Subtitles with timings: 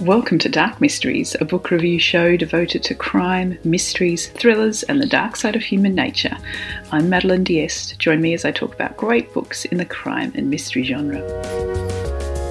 [0.00, 5.06] Welcome to Dark Mysteries, a book review show devoted to crime, mysteries, thrillers, and the
[5.06, 6.34] dark side of human nature.
[6.90, 7.98] I'm Madeline Diest.
[7.98, 11.20] Join me as I talk about great books in the crime and mystery genre.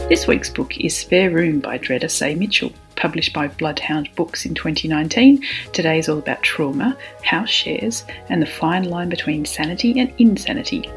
[0.09, 2.71] This week's book is Spare Room by Dreda Say Mitchell.
[2.95, 8.45] Published by Bloodhound Books in 2019, today is all about trauma, house shares, and the
[8.45, 10.87] fine line between sanity and insanity.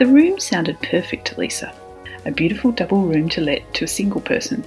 [0.00, 1.74] The room sounded perfect to Lisa.
[2.24, 4.64] A beautiful double room to let to a single person.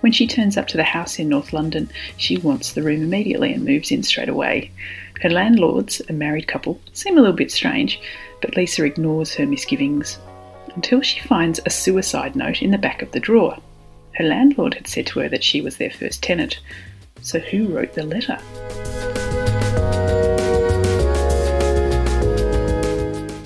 [0.00, 3.52] When she turns up to the house in North London, she wants the room immediately
[3.52, 4.70] and moves in straight away.
[5.20, 8.00] Her landlords, a married couple, seem a little bit strange,
[8.40, 10.18] but Lisa ignores her misgivings
[10.74, 13.58] until she finds a suicide note in the back of the drawer.
[14.14, 16.60] Her landlord had said to her that she was their first tenant.
[17.20, 18.38] So who wrote the letter?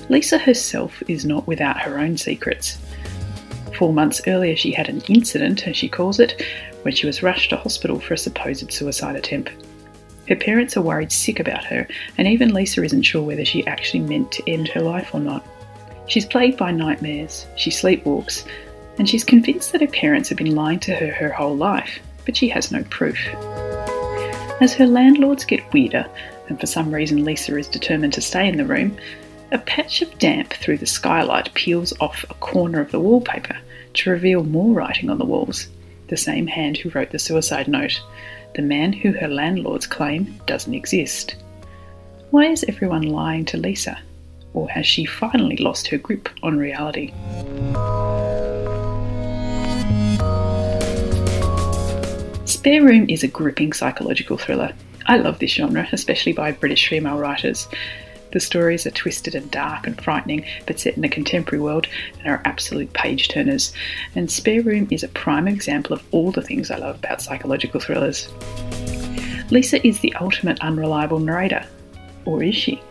[0.09, 2.79] Lisa herself is not without her own secrets.
[3.77, 6.43] Four months earlier, she had an incident, as she calls it,
[6.81, 9.51] when she was rushed to hospital for a supposed suicide attempt.
[10.27, 14.01] Her parents are worried sick about her, and even Lisa isn't sure whether she actually
[14.01, 15.45] meant to end her life or not.
[16.07, 18.45] She's plagued by nightmares, she sleepwalks,
[18.97, 22.35] and she's convinced that her parents have been lying to her her whole life, but
[22.35, 23.17] she has no proof.
[24.59, 26.05] As her landlords get weirder,
[26.49, 28.97] and for some reason Lisa is determined to stay in the room,
[29.51, 33.57] a patch of damp through the skylight peels off a corner of the wallpaper
[33.95, 35.67] to reveal more writing on the walls.
[36.07, 38.01] The same hand who wrote the suicide note,
[38.55, 41.35] the man who her landlords claim doesn't exist.
[42.31, 43.99] Why is everyone lying to Lisa?
[44.53, 47.13] Or has she finally lost her grip on reality?
[52.45, 54.73] Spare Room is a gripping psychological thriller.
[55.05, 57.67] I love this genre, especially by British female writers.
[58.31, 61.87] The stories are twisted and dark and frightening, but set in a contemporary world
[62.19, 63.73] and are absolute page turners.
[64.15, 67.79] And Spare Room is a prime example of all the things I love about psychological
[67.79, 68.29] thrillers.
[69.51, 71.65] Lisa is the ultimate unreliable narrator.
[72.25, 72.81] Or is she?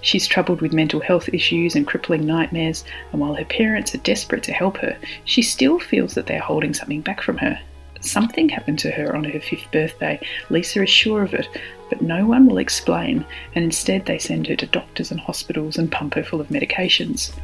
[0.00, 4.42] She's troubled with mental health issues and crippling nightmares, and while her parents are desperate
[4.44, 7.60] to help her, she still feels that they're holding something back from her.
[8.00, 10.18] Something happened to her on her fifth birthday.
[10.50, 11.46] Lisa is sure of it,
[11.92, 13.22] but no one will explain,
[13.54, 17.34] and instead they send her to doctors and hospitals and pump her full of medications.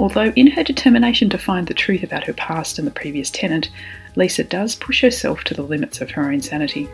[0.00, 3.68] Although, in her determination to find the truth about her past and the previous tenant,
[4.16, 6.88] Lisa does push herself to the limits of her own sanity.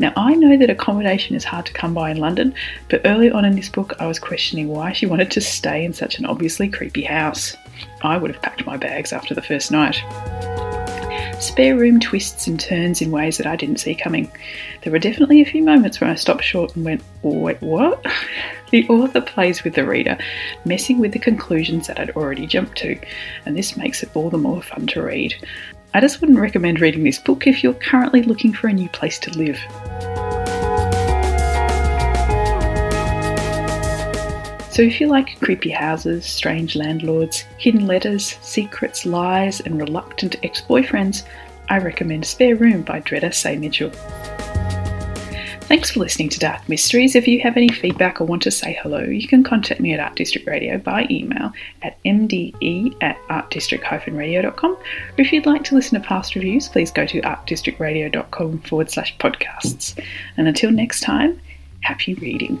[0.00, 2.54] Now, I know that accommodation is hard to come by in London,
[2.88, 5.92] but early on in this book, I was questioning why she wanted to stay in
[5.92, 7.56] such an obviously creepy house.
[8.02, 10.02] I would have packed my bags after the first night.
[11.40, 14.30] Spare room twists and turns in ways that I didn't see coming.
[14.82, 18.04] There were definitely a few moments where I stopped short and went, wait, what?
[18.70, 20.18] The author plays with the reader,
[20.66, 23.00] messing with the conclusions that I'd already jumped to,
[23.46, 25.34] and this makes it all the more fun to read.
[25.94, 29.18] I just wouldn't recommend reading this book if you're currently looking for a new place
[29.20, 29.58] to live.
[34.78, 40.60] So, if you like creepy houses, strange landlords, hidden letters, secrets, lies, and reluctant ex
[40.60, 41.24] boyfriends,
[41.68, 43.90] I recommend Spare Room by Dreda Say Mitchell.
[45.62, 47.16] Thanks for listening to Dark Mysteries.
[47.16, 49.98] If you have any feedback or want to say hello, you can contact me at
[49.98, 51.52] Art District Radio by email
[51.82, 54.70] at mde at artdistrict-radio.com.
[54.70, 54.80] Or
[55.16, 60.00] if you'd like to listen to past reviews, please go to artdistrictradio.com forward slash podcasts.
[60.36, 61.40] And until next time,
[61.80, 62.60] happy reading.